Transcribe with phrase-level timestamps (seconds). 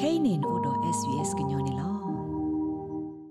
[0.00, 1.88] kainin odo svs gnyone lo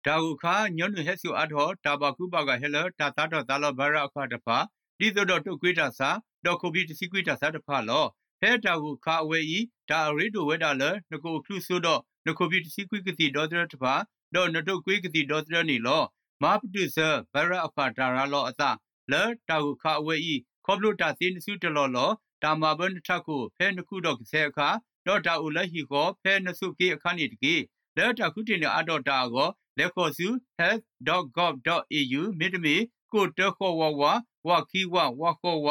[0.06, 4.58] ဒါဟုခါညွန်းဟက်ဆူအထောတာဘကုပကဟဲလတာတာတော့တာလဘရအခါတဖာ
[5.00, 6.10] ဒီတော့တုတ်ကွေးတာစာ
[6.46, 8.06] ဒေါ်ကိုပီတစီကွေးတာစာတဖာလော
[8.42, 9.60] ဟဲတာဟုခါအဝဲဤ
[9.90, 13.94] ဒါရီတိုဝဲတာလနကိုခလူဆိုတော့နကိုပီတစီကွေးကတိဒေါ်တဖာ
[14.36, 16.04] ဒေါ်နတုတ်ကွေးကတိဒေါ်တနီလော
[16.44, 16.98] မာပတုဆ
[17.34, 18.64] ဘရအခါတာရလောအသ
[19.12, 22.12] လဲတာဟုခါအဝဲဤခေါပလိုတာစင်းစုတလောလော
[22.44, 24.70] တာမဘန်ထခုဖဲနခုတော့ဆဲအခါ
[25.08, 27.56] ဒေါ်တာဦးလဟီကိုဖဲနစုကေအခါနေတကေ
[27.98, 30.28] လဲတာခုတင်အတော့တာကိုလက်ခေါ်စု
[30.60, 32.76] health.gov.au မြေတမီ
[33.12, 34.04] ကိုတခေါ်ဝဝ
[34.48, 35.68] ဝခီဝဝခေါ်ဝ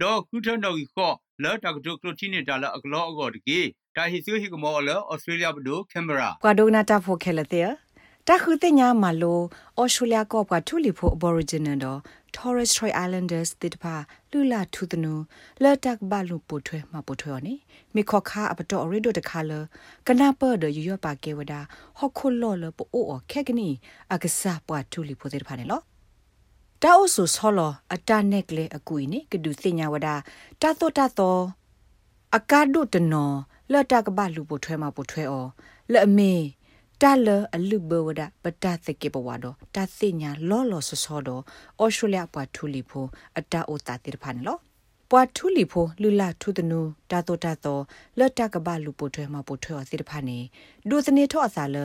[0.00, 3.60] ဒေါ်ခုထနော်ခေါ်လဲတာကတုကလိုတီနေတာလအကလောအကောတကေ
[3.96, 7.68] တာဟီဆူဟီကမောလဩစတြေးလျဘဒိုကင်မရာကွာဒိုနာတာဖိုခဲလတဲ့
[8.28, 9.40] တာခုတင်ညာမလို
[9.80, 12.00] ဩစတြေးလျကောပွားထူလီဖို Aboriginal တော့
[12.34, 13.94] Torres Strait Islanders တိတပါ
[14.30, 15.14] လူလာထူသနူ
[15.62, 17.54] လတက်ဘလူပိုထွဲမပိုထွဲော်နေ
[17.94, 19.52] မိခောခါအပတော်ရီဒိုတခါလ
[20.06, 21.54] ကနာပတ်ဒယူရပါကေဝဒ
[21.98, 23.68] ဟခုလောလပိုအိုခက်ကနီ
[24.12, 25.80] အကစားပွားထူလီဖိုတိတပါနေလော
[26.82, 27.60] တာအိုဆူဆောလ
[27.94, 30.08] အတာနက်ကလေအကူနီကဒူစညာဝဒ
[30.62, 31.38] တာသောတာသော
[32.36, 33.30] အကာဒုတနော
[33.72, 35.48] လတကဘလူပိုထွဲမပိုထွဲအော်
[35.92, 36.34] လအမေ
[37.02, 41.28] တာလအလူဘဝဒပတသကေပဝါဒတာသိညာလောလောဆဆောဒ
[41.80, 43.04] အော်စတြေးလျပွားထူလီဖို
[43.38, 44.58] အတာအိုတာတိရဖာနလော
[45.10, 47.78] ပွားထူလီဖိုလူလာထူတနူတာတိုတာတော
[48.18, 50.38] လတ်တကဘလူပိုထွဲမှာပိုထွဲအစိတဖာနေ
[50.88, 51.76] ဒုစနေထော့အစာလ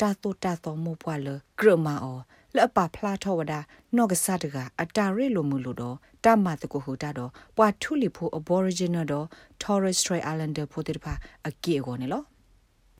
[0.00, 2.18] တာတိုတာတောမောပွားလဂရမာအော
[2.54, 3.54] လအပဖလာထောဝဒ
[3.96, 9.26] နော့ကစားတကအတာရဲလိုမှုလို့တော့တမတကူဟူတာတော့ပွားထူလီဖို Aboriginal တော့
[9.62, 11.12] Torres Strait Islander ဖိုတိတဖာ
[11.46, 12.22] အကေကိုနေလော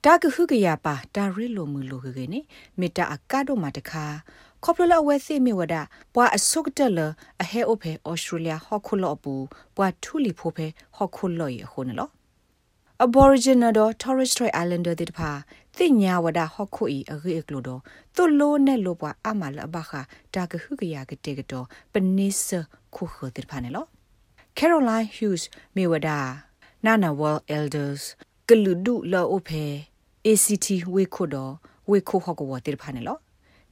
[0.05, 2.41] တာကခုကရပါတာရဲလိုမှုလိုခေနေ
[2.79, 4.05] မေတ္တာအကတော့မှာတခါ
[4.65, 5.75] ခေါပလလဝဲစီမီဝဒ
[6.15, 6.99] ပွာအစုကတလ
[7.43, 9.35] အဟဲအိုဖေဩစတြေးလျဟော့ခုလော့ပူ
[9.77, 12.09] ပွာထူလီဖိုဖေဟော့ခုလော့ရခုနလော
[13.05, 15.31] Aboriginal တော့ Torres Strait Islander တိတဖာ
[15.77, 17.81] သိညာဝဒဟော့ခုဤအဂိအကလိုတော့
[18.17, 19.93] သူလိုနဲ့လိုပွာအမလအဘခ
[20.35, 22.49] တာကခုကရကတေကတော့ပနိစ
[22.95, 23.85] ခုခတိတဖာနေလော
[24.59, 25.43] Caroline Hughes
[25.77, 26.09] မေဝဒ
[26.85, 28.03] Nana World Elders
[28.49, 29.65] ကလူဒုလောအိုဖေ
[30.31, 31.53] ACT ဝေခုတော့
[31.91, 33.17] ဝေခုဟော့ကဝတိတဖာနေလော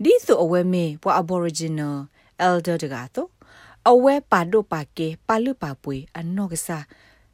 [0.05, 1.97] ဒီဆိုအဝဲမေပွာ aboriginal
[2.49, 3.29] elder တကတော့
[3.91, 6.85] အဝဲပါဒိုပါကေပါလူပါပွေအနော့ကစား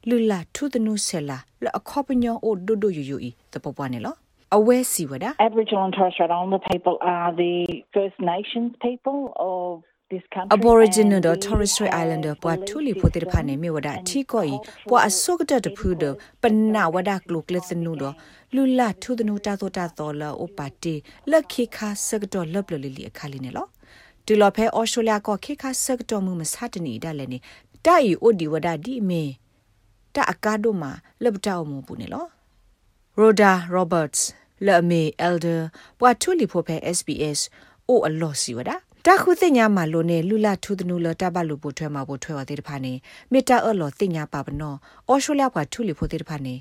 [0.09, 4.15] လူလာထုသနုဆဲလာလအခေါပညောအိုဒိုဒိုယူယူဤတပပွားနေလော
[4.56, 7.56] အဝဲစီဝဒ Aboriginal and Torres Strait Islander people are the
[7.94, 9.19] First Nations people
[9.53, 9.71] of
[10.56, 14.55] Aboriginal တော့ Torres Strait Islander ပွားထူလီဖိုတေဖာနေမြေဝဒထီကိုဤ
[14.89, 16.05] ပွာအစုကတတဖူဒ
[16.43, 18.15] ပနာဝဒကလုကလစနုတော့
[18.55, 20.95] လူလာထူဒနူတာသောတာသောလာအိုပါတီ
[21.31, 23.67] လက်ခိခါစကတော့လပ်လလလီအခါလီနေလော
[24.27, 27.39] ဒီလော်ဖဲအော်စတြေးလျကခိခါစကတော့မှုမစတနီဒါလည်းနေ
[27.87, 29.22] တိုင်အိုဒီဝဒဒီမေ
[30.15, 32.27] တအကားတို့မှာလက်ပတောက်မှုပူနေလော
[33.19, 34.21] Rhoda Roberts
[34.67, 35.61] လဲ့မေ elder
[35.99, 37.41] ပွာထူလီဖိုဖဲ SBS
[37.89, 38.77] အိုအလောစီဝဒါ
[39.07, 42.93] တခုသိညာမှာလို့နေလူလာထူးတနူလတဘလူပိုထွဲမှာပိုထွဲဝသေးတဖာနေ
[43.33, 44.75] မေတ္တာအလောသိညာပါပနော
[45.09, 46.55] အော်ရှိုလျာကထူလီဖိုသေးတဖာနေ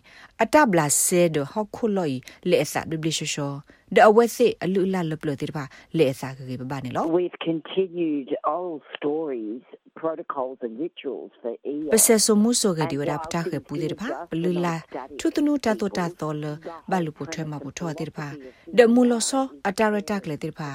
[0.44, 2.10] အတဘလာဆေဒဟောက်ခုလော်
[2.50, 3.54] လေအစဘဘလရှော
[3.96, 5.64] ဒအဝဲစစ်အလူလာလပလသေးတဖာ
[5.98, 9.64] လေအစကေပပနေလော We've continued old stories
[10.02, 14.76] protocols and rituals for years ပစဆမှုဆိုကဒီဝဒပတာခေပူသေးတဖာဘလူလာ
[15.20, 16.46] ထူးတနူတတောတာတော်လ
[16.92, 18.28] ဘလူပိုထွဲမှာပိုထွဲသေးတဖာ
[18.78, 20.72] ဒမူလောဆောအတာရတာကလေသေးတဖာ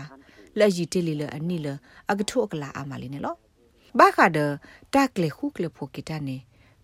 [0.58, 1.66] လက်ရီတေလီလအနိလ
[2.10, 3.34] အကထုအကလာအမလီနေလော
[3.98, 4.38] ဘာခါဒ
[4.94, 6.36] တက်လေခုကလေဖိုကီတနေ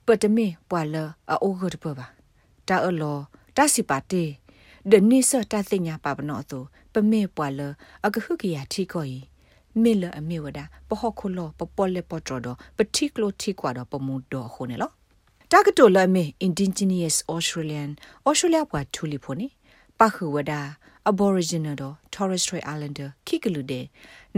[0.06, 0.96] ပတမေပွာလ
[1.32, 2.06] အအိုဂတ်ပပါ
[2.68, 3.18] တာအလော
[3.56, 4.24] တစီပါတေ
[4.90, 6.58] ဒနိစတသိညာပပနောသူ
[6.92, 7.60] ပမေပွာလ
[8.04, 9.18] အကခုကီယာထီကိုယီ
[9.82, 14.90] မေလအမေဝဒပဟခုလောပပေါ်လေပတော်တော့ပတိကလိုထီကွာတော့ပမှုတော့ခုနေလော
[15.52, 17.90] တကတိုလမေ indigenous australian
[18.26, 19.46] australia ဘွာထူလီဖိုနေ
[20.00, 20.60] ပခုဝဒါ
[21.10, 23.84] Aboriginal တော့ Torres Strait Islander ခိကလူတဲ့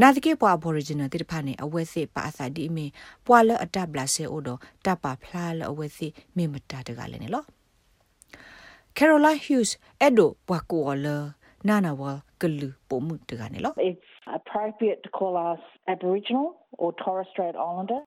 [0.00, 2.87] နာတကေပွာ Aboriginal တိတဖာနေအဝဲစစ်ပါအစာဒီမီ
[3.26, 7.44] ပွာလအတဘလာဆေအိုတော့တပါဖလာလအဝဲစစ်မေမတာတကလည်းနေလော
[8.98, 9.70] Caroline Hughes
[10.00, 11.06] အဲ့ဒိုပွာကိုလ
[11.69, 12.02] နာနာဝ
[12.40, 15.62] ကလူပုံမှုတကနေလော It's appropriate to call us
[15.94, 16.49] Aboriginal
[16.82, 18.00] or Torres Strait Islander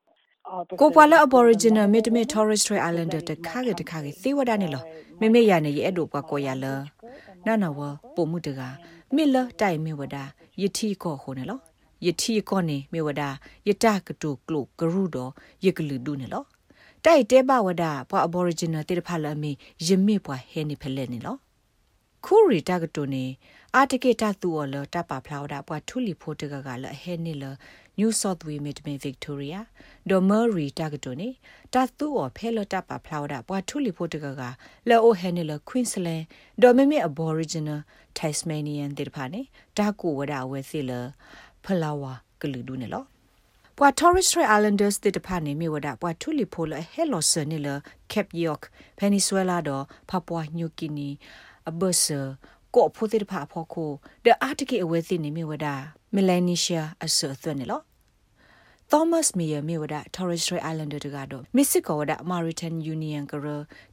[0.81, 4.83] ကိုပွာလ Aboriginal မြေတမ Torres Strait Islander တခါကတခါကသေဝဒနေလော
[5.19, 6.79] မေမေရနေရဲ့အဲ့ဒိုပွာကိုရလော
[7.47, 7.79] နာနာဝ
[8.15, 8.61] ပုံမှုတက
[9.15, 10.15] မေလတိုင်မေဝဒ
[10.61, 11.59] ယတိကောခုန်လော
[12.05, 13.23] ယတိကောနေမေဝဒ
[13.67, 15.31] ယတကတုကလုကရုတော်
[15.65, 16.43] ယကလူဒုနေလော
[17.05, 19.51] တိုက်တဲဘဝဒပွာ Aboriginal တေတဖလာမေ
[19.87, 21.35] ယမေပွာဟဲနေဖလဲနေလော
[22.25, 23.25] ခူရီတကတုနေ
[23.75, 27.43] အာတကေတသူော်လတပဖလာဝဒပွာထူလီဖိုတကကလဟဲနေလ
[27.99, 29.59] new south wales မစ်မေ victoria
[30.09, 31.29] ဒေါ်မာရီတာဂတိုနေ
[31.73, 34.41] တတ်ူော်ဖဲလတာပါဖလာဝဒပွားထူလီဖို့တကက
[34.89, 36.23] လောအိုဟဲနေလ queensland
[36.61, 37.79] ဒေါ်မမေ aboriginal
[38.19, 39.41] tasmanian တေဖာနေ
[39.77, 40.91] တာကူဝဒဝဲစီလ
[41.63, 43.05] ဖလာဝါကလူဒူနေလော
[43.77, 47.67] ပွာ Torres Strait Islanders တေတဖာနေမြေဝဒပွာထူလီဖိုလဟဲလော်ဆာနေလ
[48.11, 48.63] Cape York
[48.97, 51.09] Peninsula တော့ဖပွာညူကီနီ
[51.69, 52.21] အဘဆာ
[52.75, 53.91] ကိုဖိုတေတဖာဖောခို
[54.25, 55.67] ဒအာတကေအဝဲစီနေမြေဝဒ
[56.15, 57.81] Melanesia အဆသွနေလော
[58.91, 63.45] Thomas Meyer မြေဝဒ Torres Strait Islander တကတော့ Mexico ဝဒ Maritime Union ကရ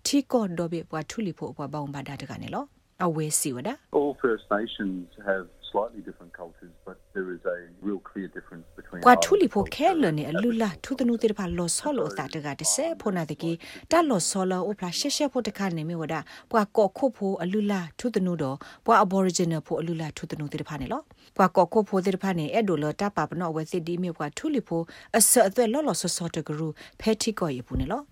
[0.06, 2.64] Tico ဒေါ်ဘေပွာထူလီဖိုအပွားဘောင်ဘာဒါတကနေလော
[3.05, 3.69] အဝဲစီဝဒ
[3.99, 9.00] All First Nations have slightly different cultures, but there is a real clear difference between.
[9.06, 13.53] ကွာထူလီဖိုခဲလနေအလူလာထူတနုတေဖာလောဆောလောတာတကတဆေဖိုနာတကီ
[13.91, 16.15] တလောဆောလောအိုဖလာရှက်ရှက်ဖို့တခါနေမြဝဒ
[16.50, 18.56] ပွာကော့ခုဖိုအလူလာထူတနုတော့
[18.87, 21.00] ပွာ aboriginal ဖိုအလူလာထူတနုတေဖာနေလော
[21.37, 24.82] ပွာကော့ခုဖိုတေဖာနေအဲ့ဒိုလောတပါပနောဝဲစစ်ဒီမြပွာထူလီဖို
[25.19, 26.69] အဆအသွဲလောလောဆောဆောတကရူ
[27.00, 28.03] ဖဲတီကောရပူနေလော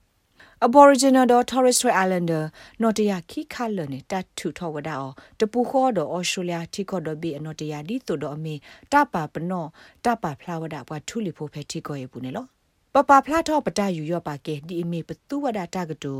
[0.67, 2.44] Aboriginal တော့ Torres Strait Islander
[2.82, 5.11] နော်တရခိခါလနေတတ်ထူထောဝဒါအော
[5.41, 8.55] တပူခေါ်တော့ Australia ထိခေါ်တော့ဘီအနော်တရဒီဆိုတော့အမေ
[8.93, 9.67] တပါပနော
[10.05, 12.47] တပါဖလာဝဒါပွားထူလီဖို့ဖဲထိခေါ်ရပူနေလော
[12.94, 16.12] ပပဖလာတော့ပတယူရောပါကဲဒီအမေပတူဝဒါတကတူ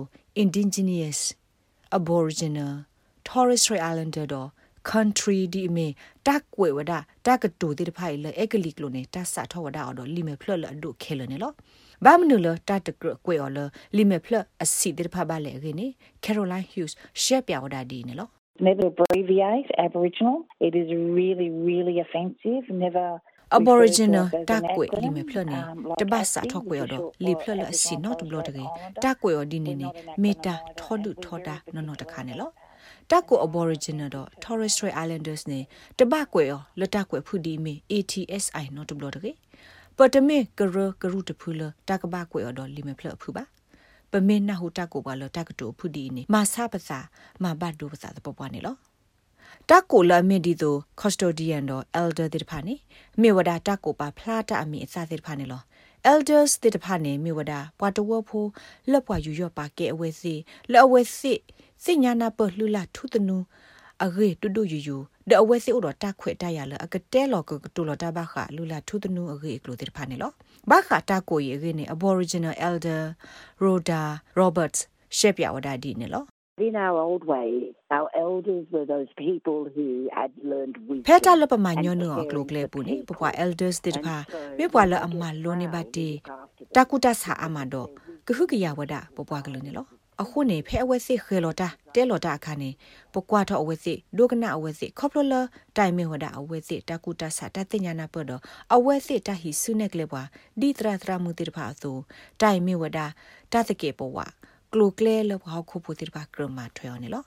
[0.43, 1.19] Indigenous
[1.99, 2.73] Aboriginal
[3.29, 4.49] Torres Strait Islander တော့
[4.91, 5.87] country ဒီအမေ
[6.27, 6.93] တက်ကွေဝဒ
[7.27, 11.53] တက်ကတူတိတဖိုင်လေအကလီကလိုနေတဆာထောဝဒါအော်တော့လီမေဖလလအဒုခဲလနေလော
[12.05, 13.59] ဘာမနူလတတ်ကကွေအော်လ
[13.97, 15.87] လီမေဖလအစီတိတဖပါလေခင်းနေ
[16.25, 18.29] Caroline Hughes ရှက်ပြဝဒါဒီနေလော
[18.69, 20.37] Never abbreviate Aboriginal.
[20.67, 20.89] It is
[21.19, 22.65] really, really offensive.
[22.85, 23.09] Never
[23.59, 25.59] Aboriginal တက်ကွေလီမေဖလနေ
[26.01, 28.65] တပတ်စာထောက်ကွေတော့လီဖလလအစီနော်တဘလတကေ
[29.03, 29.89] တက်ကွေော်ဒီနေနေ
[30.23, 32.51] မေတာထောလူထောတာနော်နော်တခါနေလော
[33.11, 35.61] တက်ကို aboriginal တော့ Torres Strait Islanders နေ
[35.99, 39.31] တပတ်ကွယ်ရောလတက်ကွယ်ဖူဒီမီ ATSI နော်တဘလို့တကေ
[39.99, 43.45] ပတမေကရကရုတဖူလတကဘကွယ်တော့လီမဖလဖူပါ
[44.11, 46.99] ပမေနဟူတက်ကိုပါလတက်ကတူဖူဒီနေမာစာပစာ
[47.43, 48.77] မဘတ်ဒူပစာတပပွားနေလော
[49.69, 52.75] တက်ကိုလာမီဒီတို custodian တော့ elder တိတဖာနေ
[53.21, 55.63] မြေဝဒတက်ကိုပါဖလားတအမီအစတိတဖာနေလော
[56.13, 58.51] elders တိတဖာနေမြေဝဒပွားတဝဖိုး
[58.91, 60.35] လက်ပွားယူရပါကဲအဝဲစီ
[60.73, 61.33] လက်အဝဲစီ
[61.85, 63.37] စညာနာပလှလာထုတနူ
[64.05, 64.97] အဂေတူတူယူယူ
[65.29, 70.31] ဒအဝဲစီဥတော်တခွေတရလအကတဲလောကတူလတာဘခလူလာထုတနူအဂေကလိုတိဖာနေလော
[70.71, 73.03] ဘခတာကိုရေဂေနေ aboriginal elder
[73.65, 74.03] roda
[74.41, 74.81] roberts
[75.19, 76.25] ရှက်ပြဝဒဒီနေလော
[76.69, 77.51] In our old way,
[77.91, 81.07] our elders were those people who had learned wisdom.
[81.09, 84.17] ဖဲတာလပမညောနုကလိုကလေပူနေပပွား elders တိတဖာ
[84.59, 86.09] မြေပွားလအမလောနေပါတီ
[86.77, 87.89] တကုတဆာအမတော့
[88.27, 88.29] က
[90.19, 92.71] ခုကရဝဒပပွားကလေးနေလောအခုနေဖဲအဝဲစစ်ခေလောတာတဲလောတာအခါနေ
[93.13, 95.35] ပကွာတော့အဝဲစစ်ဒုကနာအဝဲစစ်ခေါပလလ
[95.77, 98.41] တိုင်မေဝဒအဝဲစစ်တကုတဆာတတညာနာပတော့
[98.75, 100.27] အဝဲစစ်တဟိဆုနေကလေပွား
[100.61, 101.97] ဒီတရာတရာမူတိတဖာဆို
[102.41, 102.99] တိုင်မေဝဒ
[103.53, 104.19] တသကေပဝ
[104.73, 107.25] ကလုကလေလဘဟခုပူတိတဖာကရမထွေော်နေလော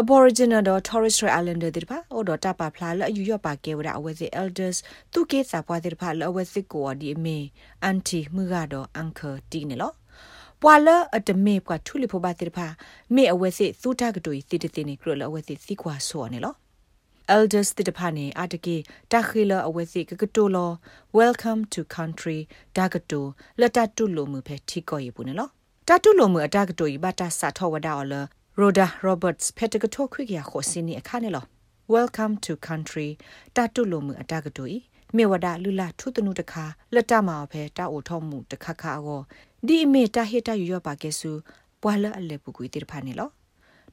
[0.00, 4.76] Aboriginal တော့ Torres Strait Islander တိဖာအိုတော့တပါဖလာလယူရပါကဲဝဒအဝဲစစ် elders
[5.12, 7.38] သူကေစာပွားတိဖာလအဝဲစစ်ကိုဒီအမေ
[7.88, 9.92] auntie မှုကတော့ uncle တီနေလော
[10.62, 12.66] ပွာလအတမေပွာထူလီဖိုဘာတိဖာ
[13.14, 16.54] မေအဝဲစစ်သူတာကတူစီတတိနေကရလအဝဲစစ်စီကွာဆောနေလော
[17.34, 18.76] elders တိတဖာနေအတကေ
[19.12, 20.70] တာခီလအဝဲစစ်ကကတိုလော
[21.18, 22.38] welcome to country
[22.76, 23.24] ဒါကတို
[23.60, 25.48] လတတုလိုမှုဖဲထီကောရပူနေလော
[25.88, 28.14] တတုလိုမှုအတကတိုဤဘတာစာထောဝဒါအော်လ
[28.60, 31.44] Rhoda Roberts ဖက်တကထိုခွေကရခိုစင်းနေအခါနေလော
[31.94, 33.08] Welcome to country
[33.56, 34.76] တတုလိုမှုအတကတိုဤ
[35.16, 36.64] မေဝဒလူလာထုတနုတခါ
[36.94, 39.22] လက်တမှာဖဲတာအိုထောမှုတခါခါအော
[39.68, 41.30] ဒီအမေတာဟေတာယူရပါကဲစု
[41.82, 43.28] ပွာလအလက်ပုကွေတိဖာနေလော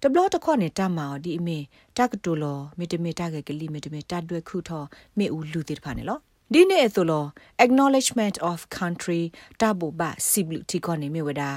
[0.02, 1.58] တဘလတခေါနေတမအောဒီအမေ
[1.98, 4.84] တကတူလောမေတမေတကကလိမေတမေတတွဲခုထော
[5.18, 6.18] မေဦးလူတိဖာနေလော
[6.54, 7.26] ဒီနေ့ဆိုလော
[7.64, 9.22] acknowledgement of country
[9.62, 11.52] တဘူဘစီဘလူတီကောနေမေဝဒါ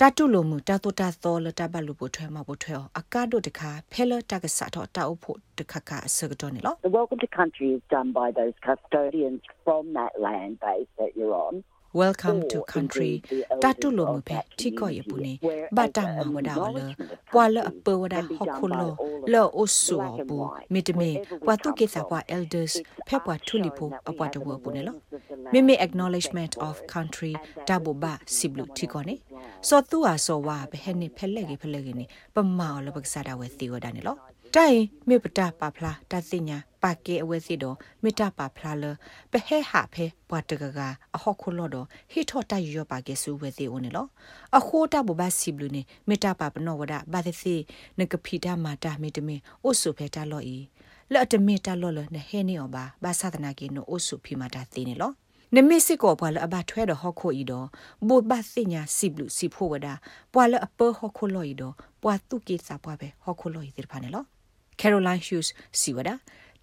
[0.00, 11.10] တတုလိုမှုတတုတသောလတဘလူပိုထွဲမပိုထွဲအကားတို့တခါဖဲလတကဆာတော့တောက်ဖို့တခါခါဆကတော့နေလော The welcome to country is done by those custodians from that land base that
[11.18, 11.54] you're on.
[11.98, 13.12] Welcome to country
[13.62, 15.32] တတုလိုမှုဖဲထိကောရပူနေ
[15.76, 16.78] ဘာတမဝဒါလ
[17.32, 18.90] ပွာလအပဝဒါဟခုလော
[19.32, 19.96] လောအဆူ
[20.28, 20.36] ပူ
[20.72, 21.10] မိတမေ
[21.46, 22.74] ပွာတုကေစာပွာ elders
[23.08, 24.96] ဖဲပွာထူလီဖိုအပွာတဝပူနေလော
[25.52, 27.32] မိမိ acknowledgement of country
[27.68, 28.04] တဘဘ
[28.36, 29.14] စီဘလူထိကောနေ
[29.68, 32.04] စောသူအားစောဝါဘဟဲနေဖဲလက်ကေဖဲလက်ကေနေ
[32.34, 34.16] ပမာလဘကစားတာဝဲသီဝဒါနေလော
[34.56, 38.84] တိုင်မေပတာပါဖလားတသိညာ ပါကေအဝဲစီတော့မေတာပါဖလားလ
[39.32, 40.80] ပဟဲဟာဖဲပွားတကက
[41.14, 44.06] အဟော့ခုလောတော့ဟိထော့တရရပါကေဆူဝဲစီဦးနေလော
[44.58, 47.54] အခိုးတဘဘစီဘလူနေမေတာပါပနောဝဒဘာသစီ
[47.98, 50.56] နကဖီတာမာတာမေတမေအိုဆုဖဲတာလော့ဤ
[51.12, 55.12] လက်တမေတာလော့လနဲ့ဟဲနေော်ပါဘာသာသနာကေနိုအိုဆုဖီမာတာသိနေလော
[55.56, 57.66] နမစ်စစ်ကောပွာလအဘထွဲတော့ဟော့ခိုဤတော့
[58.06, 59.88] ဘူဘတ်စညာစီဘလူစီဖိုဝဒ
[60.32, 64.24] ပွာလအပဟော့ခိုလို့ဤတော့ပွာတုကိစာပွာပဲဟော့ခိုလို့ဤတိဖာနေလော
[64.80, 65.48] Caroline Hughes
[65.80, 66.10] စီဝဒ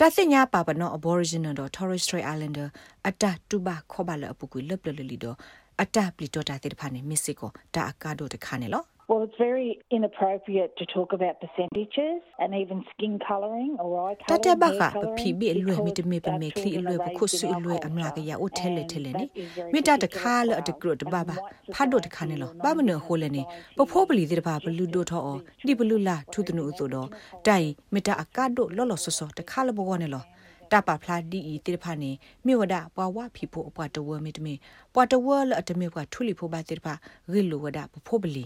[0.02, 2.68] တာစညာပါပနော Aboriginal တော့ Torres Strait Islander
[3.08, 5.38] အတတူဘာခေါ်ပါလအပူကွေလပ်လလလီတော့
[5.82, 14.44] အတပလီတော့တာတိဖာနေမစ်စစ်ကောတာအကားတော့တခါနေလော Well, it's very inappropriate to talk about percentages and even skin colouring or eye colouring.
[14.44, 19.26] တတဘခပဖိဘိလွယ်မီတမေပမေခလီလွယ်ပခုဆုလွယ်အမလာကရအိုထဲလေထဲလေနိ
[19.74, 21.32] မိတတခါလအတကရတဘဘ
[21.74, 23.42] ဖတ်တော့တခါနေလောဘမနဟိုလေနိ
[23.78, 25.30] ပဖိုးပလီတိတဘဘလူဒိုထော
[25.68, 27.08] ဒီဘလူလာထုတနုဆိုတော့
[27.48, 30.24] တိုင်မိတအကတ်တော့လော်လော်ဆောဆောတခါလဘောနေလော
[30.72, 32.12] တပဖလာဒီတိဖာနေ
[32.46, 34.54] မြေဝဒပွားဝဖီဖို့အပွားတဝမီတမေ
[34.94, 36.94] ပွားတဝလအတမေကထူလီဖို့ပါတိဖာ
[37.32, 38.46] ဂီလိုဝဒပဖိုးပလီ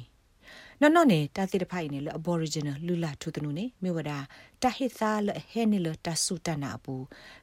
[0.84, 4.12] နော်နော်နေတာတိတဖိုင်နေလ aboriginal လူလာထုတနုနေမြေဝဒ
[4.64, 6.94] တာဟိသာလဟဲနေလတဆုတနာပူ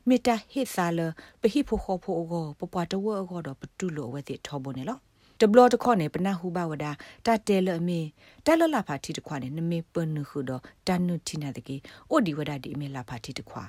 [0.09, 1.01] မေတာဟိသာလ
[1.41, 4.99] ပဟိဖိုခောဖိုအောပပတဝအောတော့ပတုလိုဝဲတိထောဘနေလော
[5.41, 6.85] တဘလတခေါနေပနဟုဘဝဒ
[7.27, 8.01] တာတဲလအမေ
[8.47, 11.77] တလလဖာတိတခွာနေနမေပနခုတော့တနုတိနာတကေ
[12.11, 13.65] အိုဒီဝဒဒီအမေလာဖာတိတခွာ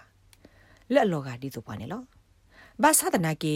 [0.94, 2.02] လက်လောကဒီဆိုပွားနေလော
[2.82, 3.56] ဘာသာတနာကေ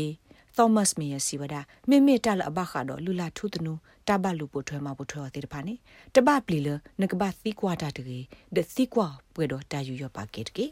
[0.55, 3.73] Thomas Meyer siwada meme tal abakha do lula thu tnu
[4.05, 5.81] taba lu po thwe ma po thwe te pha ni
[6.13, 9.57] taba pli le ne ka ba thi kwa ta de de thi kwa pwe do
[9.71, 10.65] ta yu yo pa ke ke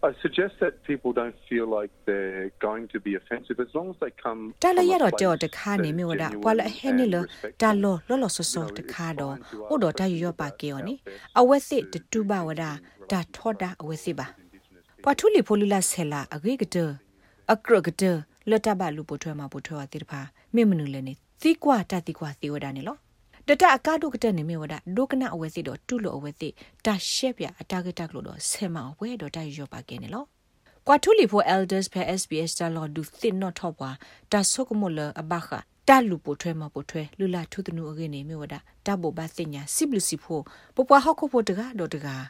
[0.00, 3.96] I suggest that people don't feel like they're going to be offensive as long as
[4.02, 7.16] they come တာလရတော့ကြောတခါနေမြေဝဒပွာလဟဲနေလ
[7.62, 9.36] တာလောလောလောဆောဆောတခါတော့
[9.68, 10.94] ဟိုတော့တာယူရပါကေယောနိ
[11.40, 12.64] အဝက်စစ်တတူပါဝဒ
[13.10, 14.26] တာထောတာအဝက်စစ်ပါ
[15.02, 16.76] ပွာထူလီဖိုလူလာဆဲလာအဂေကတ
[17.52, 18.02] အကရကတ
[18.50, 20.20] လတ်တဘလူပိုထွဲမှာပိုထွဲဝတိတဖာ
[20.54, 22.96] မေမနုလည်းနေသီကွာတတိကွာသီဝဒနေလော
[23.46, 26.48] တတအကားဒုကတနေမေဝဒဒုကနာအဝဲစီတော့တူလို့အဝဲစီ
[26.84, 30.24] တာရှက်ပြအတာကတက်လို့တော့ဆဲမအဝဲတော့တာရောပါကဲနေလော
[30.86, 33.96] ကွာထူလီဖို elders per sbs တာလောဒုသစ်နော်ထော့ပွား
[34.32, 35.48] တာဆုကမလအဘခ
[35.88, 38.54] တာလူပိုထွဲမပိုထွဲလူလာထုတနုအကင်းနေမေဝဒ
[38.86, 40.40] တာဘောဘာစညာစီဘလူစီဖို
[40.76, 42.24] ပပွားဟောက်ခိုဖိုတကတော့တကား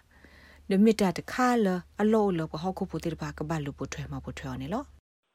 [0.70, 1.66] ဒမီတာတခါလ
[2.00, 4.84] အလောလပဟောက်ခိုဖိုတိတပါကဘလူပိုထွဲမပိုထွဲနေလော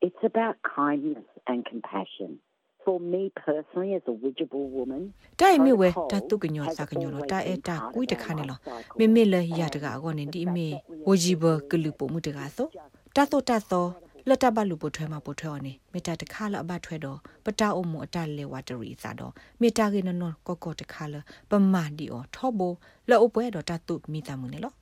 [0.07, 2.39] It's about kindness and compassion.
[2.83, 5.03] For me personally, as a Widjable woman,
[5.41, 8.57] တိုင်မြဝဲတတုကညောစကညောတာအဲတာကွိတခါနေလော
[8.99, 10.67] မေမေလရတကအကောနေဒီမေ
[11.07, 12.67] ဝဂျီဘကလူပိုမှုတကာဆို
[13.15, 13.89] တတ်တော့တတ်တော့
[14.27, 21.15] လတ်တဘလူပိုထွဲမှာပိုထွဲော်နေမေတာတခါလအဘထွဲတော့ပတာအုံမအတလေဝါတရီစားတော့မေတာကေနနော်ကောကောတခါလ
[21.49, 22.61] ပမာဒီအောထောဘ
[23.09, 24.73] လောအပွဲတော့တတုမိတမှုနေလော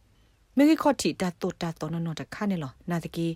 [0.57, 3.27] မေကြီးခေါတီတတ်တော့တတ်တော့နော်တခါနေလောနာတကေ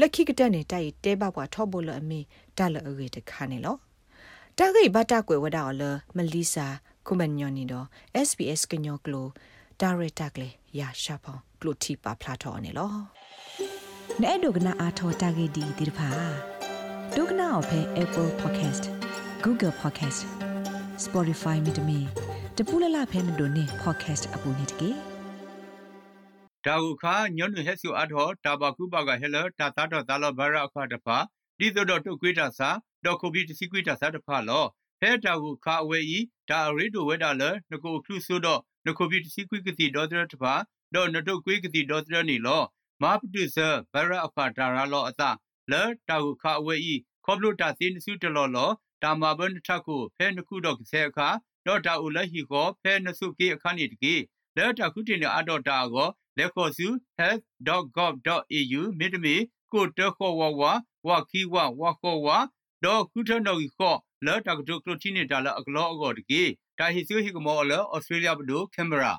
[0.00, 2.20] လက်ခိကတက်နေတိုက်တဲဘဘွားထောဘလအမေ
[2.58, 3.76] တက်လအရေတခါနေလော
[4.58, 5.82] တဂိဘတာကွယ်ဝဒါလ
[6.16, 6.66] မလီစာ
[7.06, 7.86] ကုမညောနီတော့
[8.28, 9.26] SBS ကညောကလို
[9.80, 10.48] ဒါရတာကလေ
[10.78, 12.92] ရာရှာဖောင်းကလိုတီပါဖလာတော်နေလော
[14.22, 16.08] နဲ့ဒုကနာအာထောတဂိဒီဒီဖာ
[17.16, 18.84] ဒုကနာအဖဲ Apple Podcast
[19.44, 20.20] Google Podcast
[21.04, 21.98] Spotify မြေတမီ
[22.56, 24.90] တပူလလဖဲမတို့နေ podcast အပူနေတကေ
[26.66, 31.16] ဒါဟုခါညွန်းဟက်ဆူအထောတာဘကုပကဟဲလတာတာတော့တာလဘရအခါတဖာ
[31.58, 32.68] ဒီတော့တုတ်ကွေးတာစာ
[33.04, 34.64] ဒေါ်ကိုပီတစီကွေးတာစာတဖာလော
[35.00, 36.20] ဟဲတာဟုခါအဝဲဤ
[36.50, 40.52] ဒါရီတိုဝဲတာလနကိုခလူဆိုတော့နကိုပီတစီကွေးကတိဒေါ်တရတဖာ
[40.94, 42.62] ဒေါ်နတုတ်ကွေးကတိဒေါ်တရနီလော
[43.02, 43.56] မာပတုဆ
[43.92, 45.22] ဘရအခါတာရလောအသ
[45.70, 46.94] လဲတာဟုခါအဝဲဤ
[47.24, 48.70] ခေါပလိုတာစင်းစုတလောလော
[49.02, 51.28] တာမဘန်ထခုဖဲနခုတော့ကဆဲအခါ
[51.66, 54.14] ဒေါ်တာဦးလဟီကိုဖဲနစုကေအခါနေတကေ
[54.56, 56.08] လဲတာခုတင်အတော့တာကို
[56.38, 56.86] လက်ခေါ်စု
[57.18, 59.34] health.gov.au မြေတမီ
[59.72, 60.62] ကိုတခေါ်ဝဝ
[61.06, 62.28] ဝခီဝဝခေါ်ဝ
[62.84, 66.42] ဒေါ်ခုထနော်ကြီးခေါ်လဲတာကတုကလိုတီနေတာလအကလောအကောတကေ
[66.78, 69.12] တာဟီဆူဟီကမောလဩစတြေးလျဘဒိုကင်မရာ